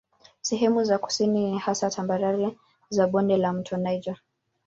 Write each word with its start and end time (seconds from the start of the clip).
Sehemu 0.41 0.83
za 0.83 0.97
kusini 0.97 1.51
ni 1.51 1.57
hasa 1.59 1.89
tambarare 1.89 2.57
za 2.89 3.07
bonde 3.07 3.37
la 3.37 3.53
mto 3.53 3.77
Niger. 3.77 4.17